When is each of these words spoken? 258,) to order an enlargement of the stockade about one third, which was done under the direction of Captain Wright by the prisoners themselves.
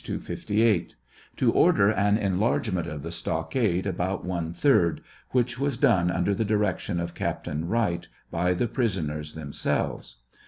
258,) 0.03 0.95
to 1.37 1.51
order 1.51 1.91
an 1.91 2.17
enlargement 2.17 2.87
of 2.87 3.03
the 3.03 3.11
stockade 3.11 3.85
about 3.85 4.25
one 4.25 4.51
third, 4.51 4.99
which 5.29 5.59
was 5.59 5.77
done 5.77 6.09
under 6.09 6.33
the 6.33 6.43
direction 6.43 6.99
of 6.99 7.13
Captain 7.13 7.67
Wright 7.67 8.07
by 8.31 8.55
the 8.55 8.67
prisoners 8.67 9.35
themselves. 9.35 10.15